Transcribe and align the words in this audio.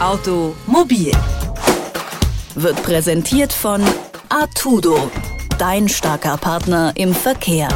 Automobil 0.00 1.12
wird 2.54 2.82
präsentiert 2.82 3.52
von 3.52 3.82
Artudo, 4.30 5.10
dein 5.58 5.90
starker 5.90 6.38
Partner 6.38 6.94
im 6.94 7.12
Verkehr. 7.12 7.68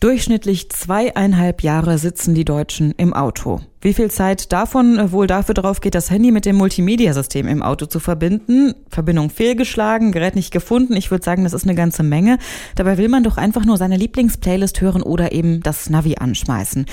Durchschnittlich 0.00 0.70
zweieinhalb 0.70 1.62
Jahre 1.62 1.98
sitzen 1.98 2.34
die 2.34 2.46
Deutschen 2.46 2.92
im 2.92 3.12
Auto. 3.12 3.60
Wie 3.82 3.92
viel 3.92 4.10
Zeit 4.10 4.50
davon 4.52 5.12
wohl 5.12 5.26
dafür 5.26 5.54
drauf 5.54 5.82
geht, 5.82 5.94
das 5.94 6.10
Handy 6.10 6.30
mit 6.30 6.46
dem 6.46 6.56
Multimedia-System 6.56 7.46
im 7.46 7.62
Auto 7.62 7.84
zu 7.84 8.00
verbinden? 8.00 8.74
Verbindung 8.88 9.28
fehlgeschlagen, 9.28 10.12
Gerät 10.12 10.34
nicht 10.34 10.50
gefunden. 10.50 10.96
Ich 10.96 11.10
würde 11.10 11.24
sagen, 11.24 11.44
das 11.44 11.52
ist 11.52 11.64
eine 11.64 11.74
ganze 11.74 12.02
Menge. 12.02 12.38
Dabei 12.74 12.96
will 12.96 13.10
man 13.10 13.22
doch 13.22 13.36
einfach 13.36 13.66
nur 13.66 13.76
seine 13.76 13.98
Lieblingsplaylist 13.98 14.80
hören 14.80 15.02
oder 15.02 15.32
eben 15.32 15.60
das 15.62 15.90
Navi 15.90 16.16
anschmeißen. 16.16 16.86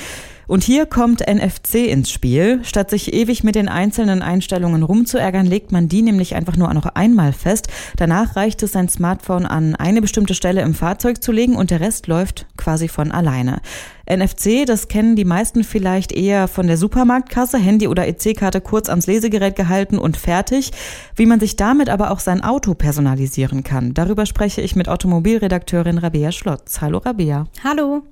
Und 0.48 0.64
hier 0.64 0.86
kommt 0.86 1.21
NFC 1.27 1.75
ins 1.88 2.09
Spiel. 2.09 2.61
Statt 2.63 2.89
sich 2.89 3.13
ewig 3.13 3.44
mit 3.44 3.55
den 3.55 3.67
einzelnen 3.67 4.22
Einstellungen 4.22 4.81
rumzuärgern, 4.81 5.45
legt 5.45 5.73
man 5.73 5.89
die 5.89 6.02
nämlich 6.02 6.35
einfach 6.35 6.55
nur 6.55 6.73
noch 6.73 6.85
einmal 6.85 7.34
fest. 7.34 7.67
Danach 7.98 8.38
reicht 8.38 8.63
es, 8.63 8.72
sein 8.72 8.88
Smartphone 8.88 9.45
an 9.45 9.75
eine 9.75 10.02
bestimmte 10.02 10.34
Stelle 10.34 10.62
im 10.62 10.73
Fahrzeug 10.73 11.22
zu 11.22 11.34
legen 11.34 11.58
und 11.58 11.70
der 11.70 11.81
Rest 11.81 12.08
läuft 12.08 12.45
quasi 12.55 12.88
von 12.88 13.12
alleine. 13.12 13.62
NFC, 14.09 14.66
das 14.66 14.88
kennen 14.88 15.16
die 15.16 15.25
meisten 15.25 15.63
vielleicht 15.63 16.11
eher 16.11 16.47
von 16.47 16.67
der 16.67 16.77
Supermarktkasse, 16.77 17.57
Handy 17.57 17.88
oder 17.88 18.07
EC-Karte 18.07 18.61
kurz 18.61 18.89
ans 18.89 19.07
Lesegerät 19.07 19.55
gehalten 19.55 19.97
und 19.97 20.17
fertig. 20.17 20.71
Wie 21.16 21.25
man 21.25 21.39
sich 21.39 21.55
damit 21.55 21.89
aber 21.89 22.11
auch 22.11 22.20
sein 22.20 22.43
Auto 22.43 22.73
personalisieren 22.73 23.63
kann, 23.63 23.93
darüber 23.93 24.25
spreche 24.25 24.61
ich 24.61 24.75
mit 24.75 24.89
Automobilredakteurin 24.89 25.97
Rabea 25.97 26.31
Schlotz. 26.31 26.81
Hallo 26.81 26.99
Rabea. 26.99 27.45
Hallo. 27.63 28.03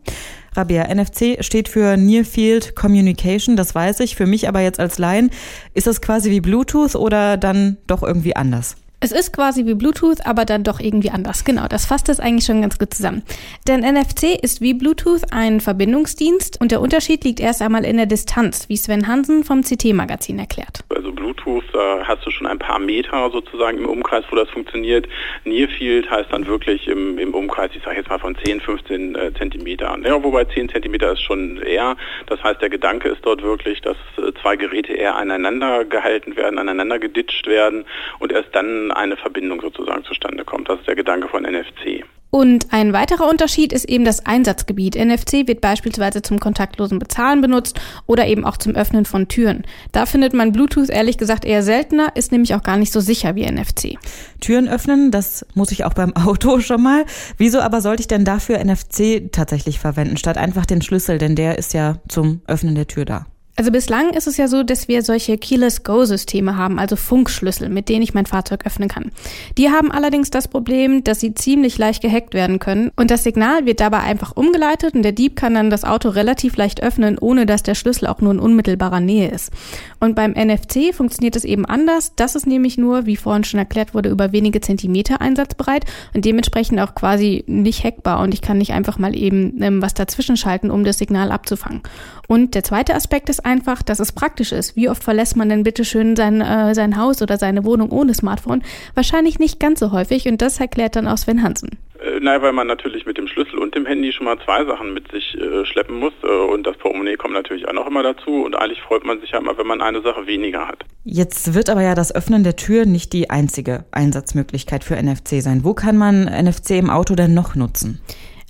Rabea, 0.55 0.93
NFC 0.93 1.43
steht 1.43 1.67
für 1.67 1.97
Near 1.97 2.23
Field 2.23 2.75
Communication, 2.75 3.55
das 3.55 3.75
weiß 3.75 3.99
ich. 4.01 4.15
Für 4.15 4.25
mich 4.25 4.47
aber 4.47 4.61
jetzt 4.61 4.79
als 4.79 4.97
Laien, 4.97 5.29
ist 5.73 5.87
das 5.87 6.01
quasi 6.01 6.31
wie 6.31 6.41
Bluetooth 6.41 6.95
oder 6.95 7.37
dann 7.37 7.77
doch 7.87 8.03
irgendwie 8.03 8.35
anders? 8.35 8.75
Es 9.05 9.11
ist 9.11 9.33
quasi 9.33 9.67
wie 9.67 9.75
Bluetooth, 9.75 10.25
aber 10.25 10.45
dann 10.45 10.63
doch 10.63 10.79
irgendwie 10.79 11.11
anders. 11.11 11.43
Genau, 11.43 11.67
das 11.67 11.85
fasst 11.85 12.09
es 12.09 12.19
eigentlich 12.19 12.45
schon 12.45 12.63
ganz 12.63 12.79
gut 12.79 12.91
zusammen. 12.91 13.21
Denn 13.67 13.81
NFC 13.81 14.33
ist 14.41 14.61
wie 14.61 14.73
Bluetooth 14.73 15.31
ein 15.31 15.61
Verbindungsdienst 15.61 16.59
und 16.59 16.71
der 16.71 16.81
Unterschied 16.81 17.23
liegt 17.23 17.39
erst 17.39 17.61
einmal 17.61 17.85
in 17.85 17.97
der 17.97 18.07
Distanz, 18.07 18.67
wie 18.67 18.77
Sven 18.77 19.07
Hansen 19.07 19.43
vom 19.43 19.61
CT-Magazin 19.61 20.39
erklärt. 20.39 20.83
Also 20.89 21.11
Bluetooth, 21.11 21.65
da 21.71 21.99
hast 22.03 22.25
du 22.25 22.31
schon 22.31 22.47
ein 22.47 22.57
paar 22.57 22.79
Meter 22.79 23.29
sozusagen 23.29 23.77
im 23.77 23.85
Umkreis, 23.85 24.25
wo 24.31 24.35
das 24.37 24.49
funktioniert. 24.49 25.07
Near 25.43 25.67
Field 25.67 26.09
heißt 26.09 26.33
dann 26.33 26.47
wirklich 26.47 26.87
im, 26.87 27.19
im 27.19 27.35
Umkreis, 27.35 27.69
ich 27.75 27.83
sage 27.83 27.97
jetzt 27.97 28.09
mal 28.09 28.17
von 28.17 28.35
10, 28.43 28.59
15 28.61 29.13
äh, 29.13 29.33
Zentimeter. 29.35 29.95
Ja, 30.03 30.23
wobei 30.23 30.45
10 30.45 30.69
Zentimeter 30.69 31.11
ist 31.11 31.21
schon 31.21 31.57
eher. 31.57 31.95
Das 32.25 32.41
heißt, 32.41 32.59
der 32.59 32.69
Gedanke 32.69 33.09
ist 33.09 33.23
dort 33.23 33.43
wirklich, 33.43 33.81
dass 33.81 33.97
äh, 34.17 34.31
zwei 34.41 34.55
Geräte 34.55 34.93
eher 34.93 35.15
aneinander 35.15 35.85
gehalten 35.85 36.35
werden, 36.35 36.57
aneinander 36.57 36.97
geditscht 36.97 37.45
werden 37.45 37.85
und 38.17 38.31
erst 38.31 38.49
dann 38.55 38.94
eine 38.95 39.17
Verbindung 39.17 39.61
sozusagen 39.61 40.03
zustande 40.03 40.43
kommt. 40.43 40.69
Das 40.69 40.79
ist 40.79 40.87
der 40.87 40.95
Gedanke 40.95 41.27
von 41.27 41.43
NFC. 41.43 42.03
Und 42.35 42.73
ein 42.73 42.91
weiterer 42.91 43.29
Unterschied 43.29 43.71
ist 43.71 43.85
eben 43.85 44.03
das 44.03 44.25
Einsatzgebiet. 44.25 44.95
NFC 44.95 45.47
wird 45.47 45.61
beispielsweise 45.61 46.21
zum 46.21 46.37
kontaktlosen 46.37 46.99
Bezahlen 46.99 47.39
benutzt 47.39 47.79
oder 48.07 48.27
eben 48.27 48.43
auch 48.43 48.57
zum 48.57 48.75
Öffnen 48.75 49.05
von 49.05 49.29
Türen. 49.29 49.63
Da 49.93 50.05
findet 50.05 50.33
man 50.33 50.51
Bluetooth 50.51 50.89
ehrlich 50.89 51.17
gesagt 51.17 51.45
eher 51.45 51.63
seltener, 51.63 52.13
ist 52.15 52.33
nämlich 52.33 52.53
auch 52.53 52.61
gar 52.61 52.75
nicht 52.75 52.91
so 52.91 52.99
sicher 52.99 53.35
wie 53.35 53.49
NFC. 53.49 53.97
Türen 54.41 54.67
öffnen, 54.67 55.11
das 55.11 55.45
muss 55.53 55.71
ich 55.71 55.85
auch 55.85 55.93
beim 55.93 56.13
Auto 56.15 56.59
schon 56.59 56.83
mal. 56.83 57.05
Wieso 57.37 57.61
aber 57.61 57.79
sollte 57.79 58.01
ich 58.01 58.07
denn 58.07 58.25
dafür 58.25 58.59
NFC 58.59 59.31
tatsächlich 59.31 59.79
verwenden, 59.79 60.17
statt 60.17 60.37
einfach 60.37 60.65
den 60.65 60.81
Schlüssel, 60.81 61.19
denn 61.19 61.35
der 61.35 61.57
ist 61.57 61.73
ja 61.73 61.99
zum 62.09 62.41
Öffnen 62.47 62.75
der 62.75 62.87
Tür 62.87 63.05
da? 63.05 63.27
Also 63.57 63.71
bislang 63.71 64.09
ist 64.09 64.27
es 64.27 64.35
ja 64.35 64.49
so, 64.49 64.63
dass 64.63 64.89
wir 64.89 65.01
solche 65.01 65.37
Keyless 65.37 65.83
Go 65.83 66.03
Systeme 66.03 66.57
haben, 66.57 66.77
also 66.77 66.97
Funkschlüssel, 66.97 67.69
mit 67.69 67.87
denen 67.87 68.01
ich 68.01 68.13
mein 68.13 68.25
Fahrzeug 68.25 68.65
öffnen 68.65 68.89
kann. 68.89 69.11
Die 69.57 69.69
haben 69.69 69.93
allerdings 69.93 70.29
das 70.29 70.49
Problem, 70.49 71.05
dass 71.05 71.21
sie 71.21 71.33
ziemlich 71.33 71.77
leicht 71.77 72.01
gehackt 72.01 72.33
werden 72.33 72.59
können 72.59 72.91
und 72.97 73.11
das 73.11 73.23
Signal 73.23 73.65
wird 73.65 73.79
dabei 73.79 73.99
einfach 73.99 74.35
umgeleitet 74.35 74.93
und 74.93 75.03
der 75.03 75.13
Dieb 75.13 75.37
kann 75.37 75.53
dann 75.53 75.69
das 75.69 75.85
Auto 75.85 76.09
relativ 76.09 76.57
leicht 76.57 76.83
öffnen, 76.83 77.17
ohne 77.17 77.45
dass 77.45 77.63
der 77.63 77.75
Schlüssel 77.75 78.07
auch 78.07 78.19
nur 78.19 78.33
in 78.33 78.39
unmittelbarer 78.39 78.99
Nähe 78.99 79.29
ist. 79.29 79.53
Und 80.01 80.15
beim 80.15 80.31
NFC 80.31 80.93
funktioniert 80.93 81.37
es 81.37 81.45
eben 81.45 81.65
anders. 81.65 82.11
Das 82.17 82.35
ist 82.35 82.47
nämlich 82.47 82.77
nur, 82.77 83.05
wie 83.05 83.15
vorhin 83.15 83.45
schon 83.45 83.59
erklärt 83.59 83.93
wurde, 83.93 84.09
über 84.09 84.33
wenige 84.33 84.59
Zentimeter 84.59 85.21
einsatzbereit 85.21 85.85
und 86.13 86.25
dementsprechend 86.25 86.81
auch 86.81 86.93
quasi 86.93 87.45
nicht 87.47 87.85
hackbar 87.85 88.19
und 88.19 88.33
ich 88.33 88.41
kann 88.41 88.57
nicht 88.57 88.73
einfach 88.73 88.97
mal 88.97 89.15
eben 89.15 89.61
ähm, 89.63 89.81
was 89.81 89.93
dazwischen 89.93 90.35
schalten, 90.35 90.71
um 90.71 90.83
das 90.83 90.97
Signal 90.97 91.31
abzufangen. 91.31 91.81
Und 92.27 92.55
der 92.55 92.63
zweite 92.63 92.95
Aspekt 92.95 93.29
ist 93.29 93.45
einfach, 93.45 93.81
dass 93.81 93.99
es 93.99 94.11
praktisch 94.11 94.51
ist. 94.51 94.75
Wie 94.75 94.89
oft 94.89 95.03
verlässt 95.03 95.35
man 95.35 95.49
denn 95.49 95.63
bitte 95.63 95.85
schön 95.85 96.15
sein, 96.15 96.41
äh, 96.41 96.73
sein 96.73 96.97
Haus 96.97 97.21
oder 97.21 97.37
seine 97.37 97.65
Wohnung 97.65 97.91
ohne 97.91 98.13
Smartphone? 98.13 98.63
Wahrscheinlich 98.93 99.39
nicht 99.39 99.59
ganz 99.59 99.79
so 99.79 99.91
häufig 99.91 100.27
und 100.27 100.41
das 100.41 100.59
erklärt 100.59 100.95
dann 100.95 101.07
auch 101.07 101.17
Sven 101.17 101.43
Hansen. 101.43 101.77
Äh, 102.05 102.19
nein, 102.21 102.41
weil 102.41 102.53
man 102.53 102.67
natürlich 102.67 103.05
mit 103.05 103.17
dem 103.17 103.27
Schlüssel 103.27 103.57
und 103.59 103.75
dem 103.75 103.85
Handy 103.85 104.11
schon 104.11 104.25
mal 104.25 104.37
zwei 104.43 104.65
Sachen 104.65 104.93
mit 104.93 105.11
sich 105.11 105.35
äh, 105.35 105.65
schleppen 105.65 105.99
muss 105.99 106.13
äh, 106.23 106.27
und 106.27 106.65
das 106.65 106.77
Portemonnaie 106.77 107.15
kommt 107.15 107.33
natürlich 107.33 107.67
auch 107.67 107.73
noch 107.73 107.87
immer 107.87 108.03
dazu 108.03 108.43
und 108.43 108.55
eigentlich 108.55 108.81
freut 108.81 109.05
man 109.05 109.19
sich 109.21 109.31
ja 109.31 109.39
immer, 109.39 109.57
wenn 109.57 109.67
man 109.67 109.81
eine 109.81 110.01
Sache 110.01 110.27
weniger 110.27 110.67
hat. 110.67 110.83
Jetzt 111.03 111.53
wird 111.53 111.69
aber 111.69 111.81
ja 111.81 111.95
das 111.95 112.13
Öffnen 112.13 112.43
der 112.43 112.55
Tür 112.55 112.85
nicht 112.85 113.13
die 113.13 113.29
einzige 113.29 113.85
Einsatzmöglichkeit 113.91 114.83
für 114.83 115.01
NFC 115.01 115.41
sein. 115.41 115.63
Wo 115.63 115.73
kann 115.73 115.97
man 115.97 116.25
NFC 116.25 116.71
im 116.71 116.89
Auto 116.89 117.15
denn 117.15 117.33
noch 117.33 117.55
nutzen? 117.55 118.01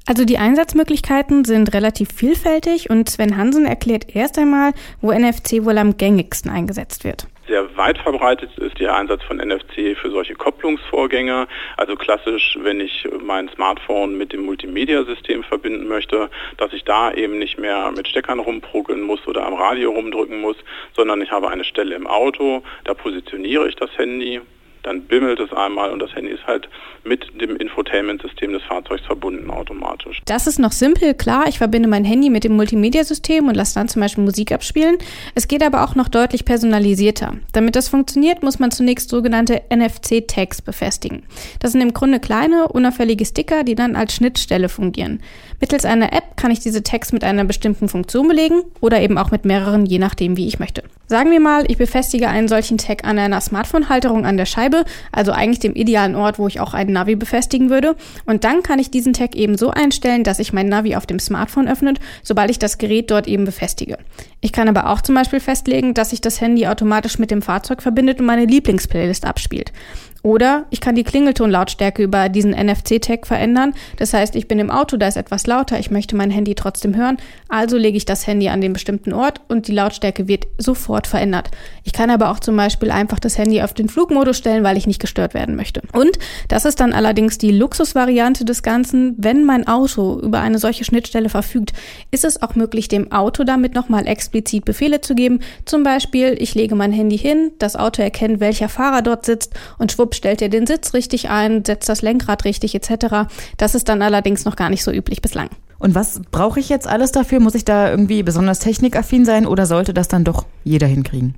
Also 0.08 0.24
die 0.24 0.38
Einsatzmöglichkeiten 0.38 1.46
sind 1.46 1.74
relativ 1.74 2.10
vielfältig 2.14 2.92
und 2.92 3.10
Sven 3.10 3.38
Hansen 3.38 3.66
erklärt 3.66 4.16
erst 4.16 4.38
einmal, 4.38 4.74
wo 5.02 5.12
NFC 5.12 5.66
wohl 5.66 5.80
am 5.80 5.98
gängigsten 5.98 6.52
eingesetzt 6.52 7.04
wird. 7.04 7.26
Sehr 7.48 7.76
weit 7.76 7.98
verbreitet 7.98 8.56
ist 8.58 8.80
der 8.80 8.96
Einsatz 8.96 9.24
von 9.24 9.38
NFC 9.38 9.98
für 10.00 10.12
solche 10.12 10.36
Kopplungsvorgänge. 10.36 11.48
Also 11.78 11.96
klassisch, 11.96 12.58
wenn 12.62 12.80
ich 12.80 13.08
mein 13.20 13.50
Smartphone 13.50 14.16
mit 14.16 14.32
dem 14.32 14.46
Multimedia-System 14.46 15.44
verbinden 15.44 15.88
möchte, 15.88 16.30
dass 16.58 16.74
ich 16.74 16.84
da 16.84 17.12
eben 17.12 17.40
nicht 17.40 17.60
mehr 17.60 17.92
mit 17.92 18.08
Steckern 18.08 18.40
rumprügeln 18.40 19.02
muss 19.02 19.26
oder 19.28 19.46
am 19.46 19.56
Radio 19.56 19.92
rumdrücken 19.92 20.40
muss, 20.40 20.58
sondern 20.96 21.22
ich 21.22 21.32
habe 21.32 21.50
eine 21.50 21.64
Stelle 21.64 21.96
im 21.96 22.06
Auto, 22.06 22.64
da 22.84 22.94
positioniere 22.94 23.68
ich 23.70 23.76
das 23.76 23.96
Handy, 23.98 24.42
dann 24.86 25.02
bimmelt 25.02 25.40
es 25.40 25.52
einmal 25.52 25.92
und 25.92 26.00
das 26.00 26.14
Handy 26.14 26.32
ist 26.32 26.46
halt 26.46 26.70
mit 27.04 27.42
dem 27.42 27.56
Infotainment-System 27.58 28.54
des 28.54 28.64
Fahrzeugs 28.64 29.04
verbunden 29.06 29.50
automatisch. 29.50 30.22
Das 30.26 30.48
ist 30.48 30.60
noch 30.60 30.72
simpel, 30.72 31.14
klar. 31.14 31.46
Ich 31.48 31.58
verbinde 31.58 31.90
mein 31.90 32.06
Handy 32.06 32.30
mit 32.30 32.44
dem 32.44 32.56
Multimedia-System 32.56 33.48
und 33.48 33.56
lasse 33.56 33.76
dann 33.76 33.88
zum 33.88 34.02
Beispiel 34.02 34.24
Musik 34.24 34.52
abspielen. 34.52 34.98
Es 35.34 35.48
geht 35.48 35.64
aber 35.64 35.84
auch 35.84 35.96
noch 35.96 36.08
deutlich 36.08 36.46
personalisierter. 36.46 37.34
Damit 37.54 37.76
das 37.76 37.90
funktioniert, 37.90 38.44
muss 38.44 38.60
man 38.60 38.72
zunächst 38.72 39.10
sogenannte 39.10 39.62
NFC-Tags 39.70 40.62
befestigen. 40.62 41.24
Das 41.60 41.72
sind 41.72 41.82
im 41.82 41.94
Grunde 41.94 42.20
kleine, 42.20 42.68
unauffällige 42.68 43.26
Sticker, 43.26 43.64
die 43.64 43.76
dann 43.76 43.96
als 43.96 44.14
Schnittstelle 44.14 44.70
fungieren. 44.70 45.22
Mittels 45.60 45.86
einer 45.86 46.14
App 46.14 46.38
kann 46.38 46.52
ich 46.52 46.60
diese 46.60 46.84
Tags 46.84 47.12
mit 47.12 47.24
einer 47.24 47.44
bestimmten 47.44 47.88
Funktion 47.88 48.28
belegen 48.28 48.64
oder 48.82 49.02
eben 49.02 49.18
auch 49.18 49.32
mit 49.32 49.46
mehreren, 49.46 49.86
je 49.86 50.00
nachdem, 50.00 50.38
wie 50.38 50.48
ich 50.48 50.60
möchte. 50.60 50.84
Sagen 51.08 51.30
wir 51.30 51.40
mal, 51.40 51.66
ich 51.68 51.78
befestige 51.78 52.30
einen 52.30 52.48
solchen 52.48 52.80
Tag 52.80 53.06
an 53.06 53.20
einer 53.20 53.40
Smartphone-Halterung 53.40 54.26
an 54.26 54.38
der 54.38 54.48
Scheibe, 54.48 54.86
also 55.12 55.32
eigentlich 55.32 55.60
dem 55.60 55.76
idealen 55.76 56.16
Ort, 56.16 56.40
wo 56.40 56.48
ich 56.48 56.60
auch 56.60 56.74
einen 56.74 56.94
Navi 56.94 57.16
befestigen 57.16 57.70
würde. 57.70 57.96
Und 58.26 58.44
dann 58.44 58.64
kann 58.64 58.80
ich 58.80 58.90
diesen 58.90 59.14
Tag 59.14 59.36
eben 59.36 59.56
so 59.56 59.70
einstellen, 59.70 60.24
dass 60.24 60.38
sich 60.38 60.52
mein 60.52 60.68
Navi 60.68 60.96
auf 60.96 61.06
dem 61.06 61.20
Smartphone 61.20 61.68
öffnet, 61.68 62.00
sobald 62.24 62.50
ich 62.50 62.58
das 62.58 62.80
Gerät 62.80 63.12
dort 63.12 63.28
eben 63.28 63.46
befestige. 63.46 64.00
Ich 64.42 64.52
kann 64.52 64.68
aber 64.68 64.90
auch 64.90 65.02
zum 65.02 65.14
Beispiel 65.14 65.40
festlegen, 65.40 65.94
dass 65.94 66.10
sich 66.10 66.22
das 66.22 66.42
Handy 66.42 66.66
automatisch 66.66 67.20
mit 67.20 67.30
dem 67.30 67.44
Fahrzeug 67.44 67.84
verbindet 67.84 68.20
und 68.20 68.26
meine 68.26 68.46
Lieblingsplaylist 68.46 69.26
abspielt. 69.26 69.72
Oder 70.26 70.66
ich 70.72 70.82
kann 70.82 70.96
die 70.96 71.04
Klingeltonlautstärke 71.04 72.02
über 72.02 72.30
diesen 72.30 72.50
NFC-Tag 72.50 73.28
verändern. 73.28 73.76
Das 73.98 74.12
heißt, 74.12 74.36
ich 74.36 74.48
bin 74.48 74.58
im 74.58 74.72
Auto, 74.72 74.98
da 74.98 75.08
ist 75.08 75.18
etwas 75.18 75.46
lauter, 75.46 75.78
ich 75.78 75.92
möchte 75.92 76.16
mein 76.16 76.32
Handy 76.32 76.56
trotzdem 76.56 76.96
hören, 76.96 77.18
also 77.48 77.78
lege 77.78 77.96
ich 77.96 78.06
das 78.06 78.26
Handy 78.26 78.50
an 78.50 78.60
den 78.60 78.74
bestimmten 78.74 79.14
Ort 79.14 79.42
und 79.50 79.68
die 79.68 79.72
Lautstärke 79.72 80.28
wird 80.28 80.48
sofort 80.58 81.06
verändert. 81.06 81.52
Ich 81.84 81.94
kann 81.94 82.10
aber 82.10 82.32
auch 82.32 82.40
zum 82.40 82.58
Beispiel 82.58 82.90
einfach 82.90 83.20
das 83.20 83.38
Handy 83.38 83.62
auf 83.62 83.76
den 83.76 83.88
Flugmodus 83.88 84.40
stellen, 84.40 84.64
weil 84.64 84.78
ich 84.78 84.88
nicht 84.88 85.00
gestört 85.00 85.36
werden 85.36 85.56
möchte. 85.56 85.84
Und 85.94 86.18
das 86.48 86.66
ist 86.66 86.80
dann 86.80 86.94
allerdings 86.94 87.38
die 87.38 87.52
Luxusvariante 87.52 88.46
des 88.46 88.64
Ganzen. 88.64 89.14
Wenn 89.20 89.46
mein 89.46 89.68
Auto 89.68 90.20
über 90.22 90.40
eine 90.40 90.58
solche 90.58 90.86
Schnittstelle 90.86 91.30
verfügt, 91.30 91.74
ist 92.10 92.26
es 92.26 92.42
auch 92.42 92.56
möglich, 92.56 92.88
dem 92.88 93.12
Auto 93.12 93.44
damit 93.44 93.76
nochmal 93.76 94.08
explizit 94.08 94.66
Befehle 94.66 95.02
zu 95.02 95.14
geben. 95.14 95.42
Zum 95.66 95.84
Beispiel, 95.84 96.36
ich 96.40 96.56
lege 96.56 96.74
mein 96.74 96.92
Handy 96.92 97.20
hin, 97.20 97.52
das 97.60 97.76
Auto 97.76 98.02
erkennt, 98.02 98.40
welcher 98.40 98.70
Fahrer 98.70 99.04
dort 99.04 99.24
sitzt 99.24 99.54
und 99.78 99.92
schwupp 99.92 100.15
stellt 100.16 100.42
ihr 100.42 100.50
den 100.50 100.68
Sitz 100.68 100.94
richtig 100.94 101.30
ein, 101.30 101.64
setzt 101.66 101.90
das 101.90 102.02
Lenkrad 102.02 102.46
richtig 102.46 102.76
etc. 102.76 103.28
Das 103.58 103.76
ist 103.76 103.90
dann 103.90 104.02
allerdings 104.02 104.46
noch 104.46 104.56
gar 104.56 104.70
nicht 104.70 104.84
so 104.84 104.92
üblich 104.92 105.22
bislang. 105.22 105.50
Und 105.78 105.94
was 105.94 106.22
brauche 106.32 106.60
ich 106.60 106.70
jetzt 106.70 106.88
alles 106.88 107.12
dafür? 107.12 107.40
Muss 107.40 107.56
ich 107.56 107.66
da 107.66 107.90
irgendwie 107.90 108.24
besonders 108.24 108.60
technikaffin 108.60 109.26
sein 109.26 109.46
oder 109.46 109.66
sollte 109.66 109.94
das 109.94 110.08
dann 110.08 110.24
doch 110.24 110.46
jeder 110.64 110.88
hinkriegen? 110.88 111.36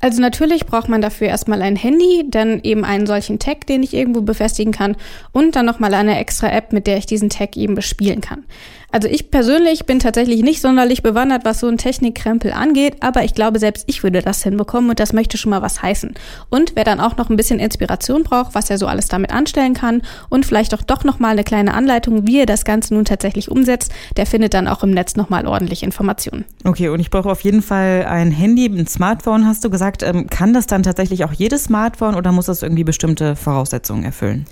Also 0.00 0.22
natürlich 0.22 0.64
braucht 0.66 0.88
man 0.88 1.02
dafür 1.02 1.28
erstmal 1.28 1.60
ein 1.60 1.76
Handy, 1.76 2.24
dann 2.28 2.60
eben 2.62 2.84
einen 2.84 3.06
solchen 3.06 3.38
Tag, 3.38 3.66
den 3.66 3.82
ich 3.82 3.92
irgendwo 3.92 4.22
befestigen 4.22 4.72
kann 4.72 4.96
und 5.32 5.56
dann 5.56 5.66
nochmal 5.66 5.92
eine 5.92 6.18
extra 6.18 6.48
App, 6.50 6.72
mit 6.72 6.86
der 6.86 6.96
ich 6.96 7.06
diesen 7.06 7.28
Tag 7.28 7.56
eben 7.56 7.74
bespielen 7.74 8.22
kann. 8.22 8.44
Also 8.92 9.06
ich 9.06 9.30
persönlich 9.30 9.86
bin 9.86 10.00
tatsächlich 10.00 10.42
nicht 10.42 10.60
sonderlich 10.60 11.02
bewandert, 11.02 11.44
was 11.44 11.60
so 11.60 11.68
ein 11.68 11.78
Technikkrempel 11.78 12.52
angeht, 12.52 12.96
aber 13.00 13.22
ich 13.22 13.34
glaube, 13.34 13.60
selbst 13.60 13.84
ich 13.86 14.02
würde 14.02 14.20
das 14.20 14.42
hinbekommen 14.42 14.90
und 14.90 14.98
das 14.98 15.12
möchte 15.12 15.38
schon 15.38 15.50
mal 15.50 15.62
was 15.62 15.80
heißen. 15.80 16.14
Und 16.48 16.72
wer 16.74 16.82
dann 16.82 16.98
auch 16.98 17.16
noch 17.16 17.30
ein 17.30 17.36
bisschen 17.36 17.60
Inspiration 17.60 18.24
braucht, 18.24 18.54
was 18.54 18.68
er 18.68 18.78
so 18.78 18.88
alles 18.88 19.06
damit 19.06 19.32
anstellen 19.32 19.74
kann 19.74 20.02
und 20.28 20.44
vielleicht 20.44 20.74
auch 20.74 20.82
doch 20.82 21.04
noch 21.04 21.20
mal 21.20 21.28
eine 21.28 21.44
kleine 21.44 21.74
Anleitung, 21.74 22.26
wie 22.26 22.40
er 22.40 22.46
das 22.46 22.64
Ganze 22.64 22.94
nun 22.94 23.04
tatsächlich 23.04 23.48
umsetzt, 23.48 23.92
der 24.16 24.26
findet 24.26 24.54
dann 24.54 24.66
auch 24.66 24.82
im 24.82 24.90
Netz 24.90 25.14
noch 25.14 25.30
mal 25.30 25.46
ordentlich 25.46 25.84
Informationen. 25.84 26.44
Okay, 26.64 26.88
und 26.88 26.98
ich 26.98 27.10
brauche 27.10 27.30
auf 27.30 27.42
jeden 27.42 27.62
Fall 27.62 28.06
ein 28.08 28.32
Handy, 28.32 28.66
ein 28.66 28.88
Smartphone, 28.88 29.46
hast 29.46 29.64
du 29.64 29.70
gesagt. 29.70 29.89
Ähm, 30.02 30.28
kann 30.28 30.52
das 30.54 30.66
dann 30.66 30.82
tatsächlich 30.82 31.24
auch 31.24 31.32
jedes 31.32 31.64
Smartphone 31.64 32.14
oder 32.14 32.32
muss 32.32 32.46
das 32.46 32.62
irgendwie 32.62 32.84
bestimmte 32.84 33.36
Voraussetzungen 33.36 34.04
erfüllen? 34.04 34.46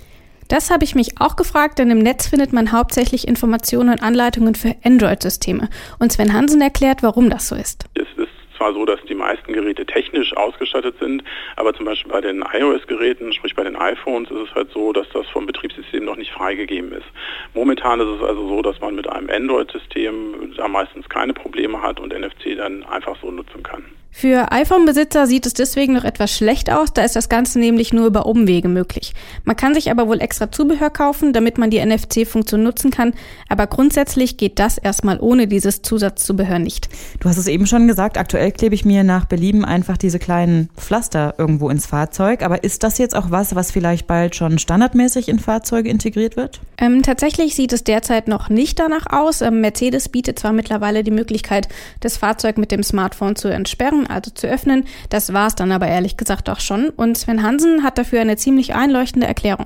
Das 0.49 0.71
habe 0.71 0.83
ich 0.83 0.95
mich 0.95 1.21
auch 1.21 1.35
gefragt, 1.35 1.77
denn 1.77 1.91
im 1.91 1.99
Netz 1.99 2.27
findet 2.27 2.53
man 2.53 2.71
hauptsächlich 2.71 3.27
Informationen 3.27 3.89
und 3.89 4.01
Anleitungen 4.01 4.55
für 4.55 4.75
Android-Systeme. 4.83 5.69
Und 5.99 6.11
Sven 6.11 6.33
Hansen 6.33 6.59
erklärt, 6.61 7.03
warum 7.03 7.29
das 7.29 7.47
so 7.47 7.55
ist. 7.55 7.85
Es 7.93 8.07
ist 8.17 8.29
zwar 8.57 8.73
so, 8.73 8.83
dass 8.85 8.98
meisten 9.19 9.53
Geräte 9.53 9.85
technisch 9.85 10.35
ausgestattet 10.35 10.95
sind, 10.99 11.23
aber 11.55 11.73
zum 11.73 11.85
Beispiel 11.85 12.11
bei 12.11 12.21
den 12.21 12.43
iOS-Geräten, 12.53 13.31
sprich 13.33 13.55
bei 13.55 13.63
den 13.63 13.75
iPhones, 13.75 14.29
ist 14.31 14.49
es 14.49 14.55
halt 14.55 14.71
so, 14.71 14.91
dass 14.91 15.07
das 15.13 15.27
vom 15.29 15.45
Betriebssystem 15.45 16.03
noch 16.03 16.15
nicht 16.15 16.31
freigegeben 16.31 16.91
ist. 16.91 17.07
Momentan 17.53 17.99
ist 17.99 18.19
es 18.19 18.23
also 18.23 18.47
so, 18.47 18.61
dass 18.61 18.79
man 18.79 18.95
mit 18.95 19.07
einem 19.07 19.29
Android-System 19.29 20.53
da 20.57 20.67
meistens 20.67 21.07
keine 21.07 21.33
Probleme 21.33 21.81
hat 21.81 21.99
und 21.99 22.13
NFC 22.17 22.57
dann 22.57 22.83
einfach 22.85 23.15
so 23.21 23.31
nutzen 23.31 23.63
kann. 23.63 23.85
Für 24.11 24.51
iPhone-Besitzer 24.51 25.27
sieht 25.27 25.45
es 25.45 25.53
deswegen 25.53 25.93
noch 25.93 26.03
etwas 26.03 26.35
schlecht 26.35 26.71
aus, 26.71 26.91
da 26.91 27.03
ist 27.03 27.15
das 27.15 27.29
Ganze 27.29 27.59
nämlich 27.59 27.93
nur 27.93 28.07
über 28.07 28.25
Umwege 28.25 28.67
möglich. 28.67 29.13
Man 29.45 29.55
kann 29.55 29.75
sich 29.75 29.91
aber 29.91 30.07
wohl 30.07 30.19
extra 30.19 30.51
Zubehör 30.51 30.89
kaufen, 30.89 31.31
damit 31.31 31.57
man 31.57 31.69
die 31.69 31.79
NFC-Funktion 31.79 32.63
nutzen 32.63 32.89
kann, 32.89 33.13
aber 33.49 33.67
grundsätzlich 33.67 34.35
geht 34.35 34.57
das 34.59 34.77
erstmal 34.77 35.19
ohne 35.19 35.47
dieses 35.47 35.83
Zusatzzubehör 35.83 36.59
nicht. 36.59 36.89
Du 37.19 37.29
hast 37.29 37.37
es 37.37 37.47
eben 37.47 37.67
schon 37.67 37.87
gesagt, 37.87 38.17
aktuell 38.17 38.51
klebe 38.51 38.75
ich 38.75 38.83
mir 38.83 39.03
nach 39.09 39.25
Belieben 39.25 39.65
einfach 39.65 39.97
diese 39.97 40.19
kleinen 40.19 40.69
Pflaster 40.77 41.33
irgendwo 41.37 41.69
ins 41.69 41.87
Fahrzeug, 41.87 42.43
aber 42.43 42.63
ist 42.63 42.83
das 42.83 42.99
jetzt 42.99 43.15
auch 43.15 43.31
was, 43.31 43.55
was 43.55 43.71
vielleicht 43.71 44.05
bald 44.05 44.35
schon 44.35 44.59
standardmäßig 44.59 45.27
in 45.27 45.39
Fahrzeuge 45.39 45.89
integriert 45.89 46.37
wird? 46.37 46.61
Ähm, 46.77 47.01
tatsächlich 47.01 47.55
sieht 47.55 47.73
es 47.73 47.83
derzeit 47.83 48.27
noch 48.27 48.49
nicht 48.49 48.79
danach 48.79 49.07
aus. 49.09 49.41
Ähm, 49.41 49.61
Mercedes 49.61 50.09
bietet 50.09 50.37
zwar 50.37 50.53
mittlerweile 50.53 51.03
die 51.03 51.11
Möglichkeit, 51.11 51.67
das 52.01 52.17
Fahrzeug 52.17 52.59
mit 52.59 52.71
dem 52.71 52.83
Smartphone 52.83 53.35
zu 53.35 53.47
entsperren, 53.47 54.05
also 54.07 54.29
zu 54.31 54.47
öffnen. 54.47 54.85
Das 55.09 55.33
war 55.33 55.47
es 55.47 55.55
dann 55.55 55.71
aber 55.71 55.87
ehrlich 55.87 56.15
gesagt 56.15 56.47
auch 56.49 56.59
schon. 56.59 56.89
Und 56.89 57.17
Sven 57.17 57.41
Hansen 57.41 57.83
hat 57.83 57.97
dafür 57.97 58.21
eine 58.21 58.37
ziemlich 58.37 58.75
einleuchtende 58.75 59.25
Erklärung. 59.25 59.65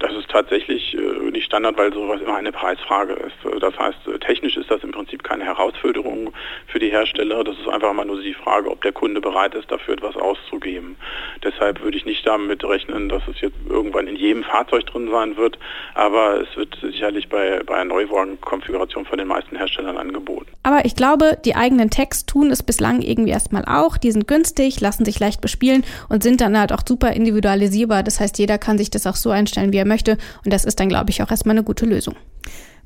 Das 0.00 0.12
ist 0.12 0.28
tatsächlich 0.30 0.94
äh, 0.94 1.21
nicht 1.42 1.46
Standard, 1.46 1.76
weil 1.76 1.92
sowas 1.92 2.20
immer 2.20 2.36
eine 2.36 2.52
Preisfrage 2.52 3.14
ist. 3.14 3.60
Das 3.60 3.76
heißt, 3.78 3.98
technisch 4.20 4.56
ist 4.56 4.70
das 4.70 4.82
im 4.82 4.92
Prinzip 4.92 5.24
keine 5.24 5.44
Herausforderung 5.44 6.32
für 6.68 6.78
die 6.78 6.90
Hersteller. 6.90 7.44
Das 7.44 7.58
ist 7.58 7.68
einfach 7.68 7.92
mal 7.92 8.04
nur 8.04 8.20
die 8.20 8.34
Frage, 8.34 8.70
ob 8.70 8.80
der 8.82 8.92
Kunde 8.92 9.20
bereit 9.20 9.54
ist, 9.54 9.70
dafür 9.70 9.94
etwas 9.94 10.16
auszugeben. 10.16 10.96
Deshalb 11.42 11.82
würde 11.82 11.96
ich 11.96 12.04
nicht 12.04 12.26
damit 12.26 12.64
rechnen, 12.64 13.08
dass 13.08 13.22
es 13.28 13.40
jetzt 13.40 13.56
irgendwann 13.68 14.06
in 14.06 14.16
jedem 14.16 14.44
Fahrzeug 14.44 14.86
drin 14.86 15.10
sein 15.10 15.36
wird, 15.36 15.58
aber 15.94 16.40
es 16.40 16.56
wird 16.56 16.76
sicherlich 16.80 17.28
bei, 17.28 17.62
bei 17.64 17.74
einer 17.74 17.86
Neuwagenkonfiguration 17.86 19.04
von 19.04 19.18
den 19.18 19.28
meisten 19.28 19.56
Herstellern 19.56 19.98
angeboten. 19.98 20.46
Aber 20.62 20.84
ich 20.84 20.94
glaube, 20.94 21.38
die 21.44 21.56
eigenen 21.56 21.90
Tags 21.90 22.24
tun 22.24 22.50
es 22.50 22.62
bislang 22.62 23.02
irgendwie 23.02 23.32
erstmal 23.32 23.64
auch. 23.64 23.96
Die 23.96 24.12
sind 24.12 24.28
günstig, 24.28 24.80
lassen 24.80 25.04
sich 25.04 25.18
leicht 25.18 25.40
bespielen 25.40 25.84
und 26.08 26.22
sind 26.22 26.40
dann 26.40 26.58
halt 26.58 26.72
auch 26.72 26.82
super 26.86 27.12
individualisierbar. 27.12 28.04
Das 28.04 28.20
heißt, 28.20 28.38
jeder 28.38 28.58
kann 28.58 28.78
sich 28.78 28.90
das 28.90 29.06
auch 29.06 29.16
so 29.16 29.30
einstellen, 29.30 29.72
wie 29.72 29.78
er 29.78 29.86
möchte. 29.86 30.18
Und 30.44 30.52
das 30.52 30.64
ist 30.64 30.78
dann, 30.78 30.88
glaube 30.88 31.10
ich, 31.10 31.22
auch 31.22 31.31
erstmal 31.32 31.56
eine 31.56 31.64
gute 31.64 31.86
Lösung. 31.86 32.14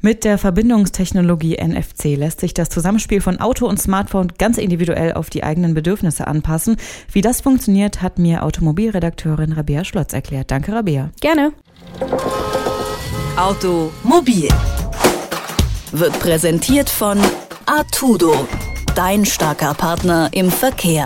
Mit 0.00 0.24
der 0.24 0.38
Verbindungstechnologie 0.38 1.56
NFC 1.56 2.16
lässt 2.16 2.40
sich 2.40 2.54
das 2.54 2.68
Zusammenspiel 2.68 3.20
von 3.20 3.40
Auto 3.40 3.66
und 3.66 3.80
Smartphone 3.80 4.32
ganz 4.38 4.58
individuell 4.58 5.14
auf 5.14 5.30
die 5.30 5.42
eigenen 5.42 5.74
Bedürfnisse 5.74 6.26
anpassen. 6.26 6.76
Wie 7.10 7.22
das 7.22 7.40
funktioniert, 7.40 8.02
hat 8.02 8.18
mir 8.18 8.44
Automobilredakteurin 8.44 9.52
Rabea 9.52 9.84
Schlotz 9.84 10.12
erklärt. 10.12 10.50
Danke, 10.50 10.72
Rabea. 10.72 11.10
Gerne. 11.20 11.52
Automobil 13.36 14.48
wird 15.92 16.18
präsentiert 16.20 16.90
von 16.90 17.18
Artudo, 17.64 18.46
dein 18.94 19.24
starker 19.24 19.74
Partner 19.74 20.28
im 20.32 20.50
Verkehr. 20.50 21.04